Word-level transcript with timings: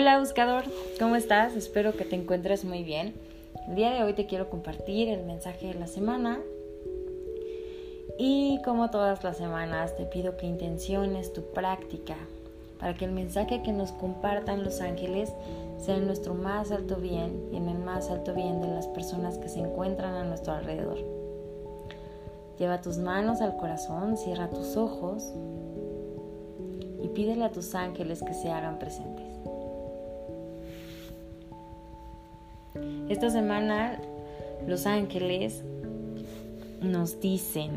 Hola 0.00 0.20
buscador, 0.20 0.62
¿cómo 1.00 1.16
estás? 1.16 1.56
Espero 1.56 1.92
que 1.96 2.04
te 2.04 2.14
encuentres 2.14 2.64
muy 2.64 2.84
bien. 2.84 3.14
El 3.66 3.74
día 3.74 3.90
de 3.90 4.04
hoy 4.04 4.12
te 4.12 4.26
quiero 4.26 4.48
compartir 4.48 5.08
el 5.08 5.24
mensaje 5.24 5.66
de 5.66 5.74
la 5.74 5.88
semana 5.88 6.38
y 8.16 8.60
como 8.64 8.90
todas 8.90 9.24
las 9.24 9.38
semanas 9.38 9.96
te 9.96 10.04
pido 10.04 10.36
que 10.36 10.46
intenciones 10.46 11.32
tu 11.32 11.42
práctica 11.52 12.14
para 12.78 12.94
que 12.94 13.06
el 13.06 13.10
mensaje 13.10 13.60
que 13.64 13.72
nos 13.72 13.90
compartan 13.90 14.62
los 14.62 14.80
ángeles 14.80 15.32
sea 15.78 15.96
en 15.96 16.06
nuestro 16.06 16.32
más 16.32 16.70
alto 16.70 16.94
bien 16.98 17.48
y 17.50 17.56
en 17.56 17.68
el 17.68 17.78
más 17.78 18.08
alto 18.08 18.34
bien 18.34 18.60
de 18.60 18.68
las 18.68 18.86
personas 18.86 19.36
que 19.38 19.48
se 19.48 19.58
encuentran 19.58 20.14
a 20.14 20.22
nuestro 20.22 20.52
alrededor. 20.52 20.98
Lleva 22.56 22.80
tus 22.80 22.98
manos 22.98 23.40
al 23.40 23.56
corazón, 23.56 24.16
cierra 24.16 24.48
tus 24.48 24.76
ojos 24.76 25.24
y 27.02 27.08
pídele 27.08 27.44
a 27.44 27.50
tus 27.50 27.74
ángeles 27.74 28.22
que 28.22 28.34
se 28.34 28.48
hagan 28.48 28.78
presentes. 28.78 29.57
Esta 33.08 33.30
semana 33.30 33.98
los 34.66 34.86
ángeles 34.86 35.62
nos 36.82 37.20
dicen, 37.20 37.72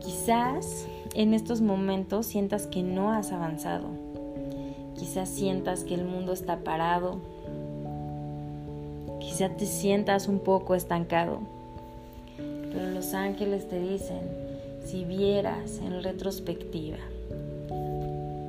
quizás 0.00 0.86
en 1.14 1.34
estos 1.34 1.60
momentos 1.60 2.26
sientas 2.26 2.66
que 2.66 2.82
no 2.82 3.12
has 3.12 3.32
avanzado, 3.32 3.86
quizás 4.96 5.28
sientas 5.28 5.84
que 5.84 5.94
el 5.94 6.04
mundo 6.04 6.32
está 6.32 6.58
parado, 6.58 7.20
quizás 9.20 9.56
te 9.56 9.66
sientas 9.66 10.28
un 10.28 10.40
poco 10.40 10.74
estancado, 10.74 11.40
pero 12.36 12.90
los 12.90 13.14
ángeles 13.14 13.68
te 13.68 13.80
dicen, 13.80 14.20
si 14.84 15.04
vieras 15.04 15.78
en 15.78 16.02
retrospectiva 16.02 16.98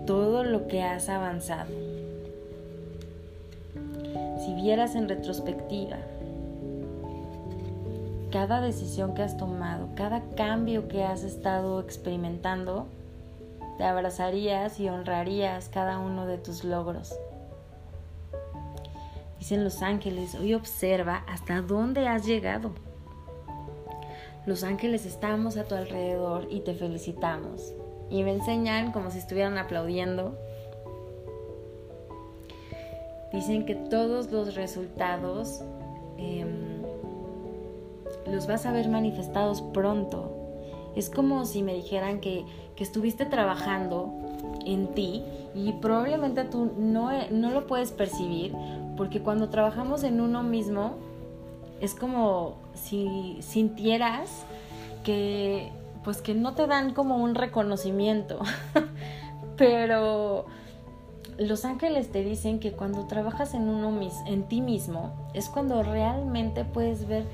todo 0.06 0.44
lo 0.44 0.68
que 0.68 0.82
has 0.82 1.08
avanzado, 1.08 1.70
si 4.50 4.56
vieras 4.56 4.96
en 4.96 5.08
retrospectiva 5.08 5.98
cada 8.32 8.62
decisión 8.62 9.14
que 9.14 9.22
has 9.22 9.38
tomado, 9.38 9.90
cada 9.94 10.24
cambio 10.36 10.88
que 10.88 11.04
has 11.04 11.22
estado 11.22 11.80
experimentando, 11.80 12.88
te 13.78 13.84
abrazarías 13.84 14.80
y 14.80 14.90
honrarías 14.90 15.70
cada 15.70 16.00
uno 16.00 16.26
de 16.26 16.40
tus 16.40 16.64
logros. 16.64 17.16
Dicen 19.38 19.64
los 19.64 19.84
ángeles, 19.84 20.34
hoy 20.34 20.56
observa 20.56 21.24
hasta 21.28 21.62
dónde 21.62 22.08
has 22.08 22.26
llegado. 22.26 22.72
Los 24.48 24.64
ángeles 24.64 25.06
estamos 25.06 25.58
a 25.58 25.66
tu 25.66 25.76
alrededor 25.76 26.48
y 26.50 26.62
te 26.62 26.74
felicitamos. 26.74 27.72
Y 28.10 28.24
me 28.24 28.34
enseñan 28.34 28.92
como 28.94 29.12
si 29.12 29.20
estuvieran 29.20 29.60
aplaudiendo 29.60 30.36
Dicen 33.34 33.66
que 33.66 33.76
todos 33.76 34.32
los 34.32 34.56
resultados 34.56 35.62
em, 36.18 36.82
los 38.32 38.48
vas 38.48 38.66
a 38.66 38.72
ver 38.72 38.88
manifestados 38.88 39.62
pronto. 39.62 40.36
Es 40.96 41.10
como 41.10 41.46
si 41.46 41.62
me 41.62 41.74
dijeran 41.74 42.20
que, 42.20 42.46
que 42.76 42.84
estuviste 42.84 43.26
trabajando 43.26 44.12
en 44.66 44.88
ti 44.88 45.24
y 45.54 45.74
probablemente 45.74 46.44
tú 46.44 46.72
no, 46.78 47.10
no 47.32 47.52
lo 47.52 47.68
puedes 47.68 47.92
percibir 47.92 48.54
porque 48.98 49.22
cuando 49.22 49.50
trabajamos 49.50 50.04
en 50.04 50.22
uno 50.22 50.44
mismo 50.44 50.96
es 51.80 51.96
como 51.96 52.58
si 52.74 53.38
sintieras 53.42 54.46
que 55.04 55.72
pues 56.04 56.22
que 56.22 56.34
no 56.34 56.54
te 56.54 56.68
dan 56.68 56.94
como 56.94 57.18
un 57.18 57.36
reconocimiento 57.36 58.40
pero 59.58 60.46
los 61.40 61.64
ángeles 61.64 62.12
te 62.12 62.24
dicen 62.24 62.60
que 62.60 62.74
cuando 62.74 63.06
trabajas 63.08 63.54
en 63.54 63.70
uno 63.70 63.98
en 64.28 64.44
ti 64.44 64.60
mismo 64.60 65.14
es 65.34 65.48
cuando 65.48 65.82
realmente 65.84 66.66
puedes 66.66 67.08
ver 67.08 67.26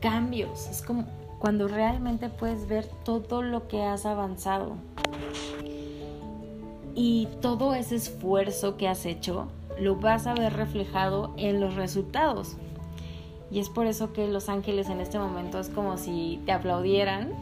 cambios, 0.00 0.68
es 0.68 0.80
como 0.80 1.06
cuando 1.40 1.66
realmente 1.66 2.28
puedes 2.28 2.68
ver 2.68 2.86
todo 3.04 3.42
lo 3.42 3.66
que 3.68 3.82
has 3.82 4.06
avanzado. 4.06 4.76
Y 6.94 7.28
todo 7.40 7.74
ese 7.74 7.96
esfuerzo 7.96 8.76
que 8.76 8.88
has 8.88 9.06
hecho 9.06 9.48
lo 9.78 9.96
vas 9.96 10.26
a 10.26 10.34
ver 10.34 10.54
reflejado 10.54 11.32
en 11.36 11.60
los 11.60 11.74
resultados. 11.74 12.56
Y 13.50 13.60
es 13.60 13.68
por 13.68 13.86
eso 13.86 14.12
que 14.12 14.26
los 14.26 14.48
ángeles 14.48 14.88
en 14.88 15.00
este 15.00 15.18
momento 15.18 15.58
es 15.60 15.68
como 15.68 15.96
si 15.96 16.40
te 16.44 16.52
aplaudieran 16.52 17.34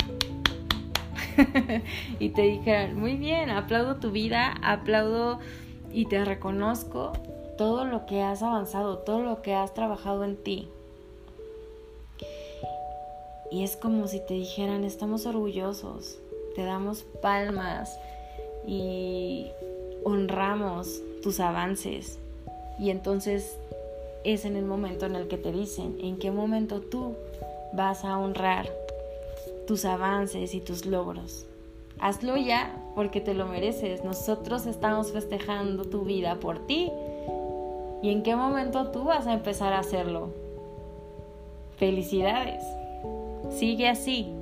y 2.20 2.28
te 2.30 2.42
dijeran, 2.42 2.98
muy 2.98 3.16
bien, 3.16 3.50
aplaudo 3.50 3.96
tu 3.96 4.10
vida, 4.10 4.54
aplaudo 4.62 5.40
y 5.92 6.06
te 6.06 6.24
reconozco 6.24 7.12
todo 7.56 7.84
lo 7.84 8.06
que 8.06 8.22
has 8.22 8.42
avanzado, 8.42 8.98
todo 8.98 9.20
lo 9.20 9.42
que 9.42 9.54
has 9.54 9.74
trabajado 9.74 10.24
en 10.24 10.36
ti. 10.36 10.68
Y 13.50 13.62
es 13.62 13.76
como 13.76 14.08
si 14.08 14.20
te 14.20 14.34
dijeran, 14.34 14.84
estamos 14.84 15.26
orgullosos, 15.26 16.18
te 16.54 16.64
damos 16.64 17.04
palmas 17.22 17.98
y 18.66 19.46
honramos 20.04 21.00
tus 21.22 21.40
avances. 21.40 22.18
Y 22.78 22.90
entonces 22.90 23.56
es 24.24 24.44
en 24.44 24.56
el 24.56 24.64
momento 24.64 25.06
en 25.06 25.14
el 25.14 25.28
que 25.28 25.38
te 25.38 25.52
dicen, 25.52 25.96
en 26.00 26.18
qué 26.18 26.30
momento 26.30 26.80
tú 26.80 27.14
vas 27.72 28.04
a 28.04 28.18
honrar 28.18 28.68
tus 29.66 29.84
avances 29.84 30.54
y 30.54 30.60
tus 30.60 30.84
logros. 30.86 31.46
Hazlo 31.98 32.36
ya 32.36 32.82
porque 32.96 33.20
te 33.20 33.34
lo 33.34 33.46
mereces. 33.46 34.02
Nosotros 34.02 34.66
estamos 34.66 35.12
festejando 35.12 35.84
tu 35.84 36.00
vida 36.00 36.36
por 36.36 36.66
ti. 36.66 36.90
¿Y 38.02 38.10
en 38.10 38.22
qué 38.22 38.34
momento 38.34 38.90
tú 38.90 39.04
vas 39.04 39.26
a 39.26 39.34
empezar 39.34 39.74
a 39.74 39.80
hacerlo? 39.80 40.30
Felicidades. 41.76 42.64
Sigue 43.50 43.88
así. 43.88 44.32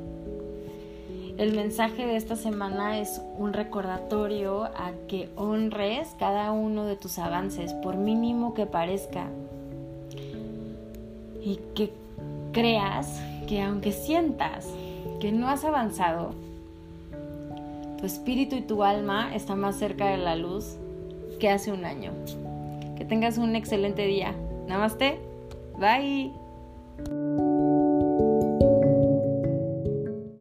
El 1.36 1.56
mensaje 1.56 2.06
de 2.06 2.14
esta 2.14 2.36
semana 2.36 3.00
es 3.00 3.20
un 3.38 3.52
recordatorio 3.52 4.66
a 4.66 4.92
que 5.08 5.28
honres 5.34 6.14
cada 6.20 6.52
uno 6.52 6.84
de 6.84 6.94
tus 6.94 7.18
avances, 7.18 7.72
por 7.74 7.96
mínimo 7.96 8.54
que 8.54 8.66
parezca. 8.66 9.26
Y 11.42 11.58
que 11.74 11.90
creas 12.52 13.20
que 13.48 13.62
aunque 13.62 13.90
sientas 13.90 14.68
que 15.18 15.32
no 15.32 15.48
has 15.48 15.64
avanzado, 15.64 16.30
tu 18.04 18.08
espíritu 18.08 18.54
y 18.56 18.60
tu 18.60 18.84
alma 18.84 19.34
están 19.34 19.60
más 19.60 19.76
cerca 19.76 20.10
de 20.10 20.18
la 20.18 20.36
luz 20.36 20.76
que 21.40 21.48
hace 21.48 21.72
un 21.72 21.86
año. 21.86 22.12
Que 22.98 23.06
tengas 23.06 23.38
un 23.38 23.56
excelente 23.56 24.02
día. 24.06 24.34
Namaste. 24.68 25.18
Bye. 25.78 27.53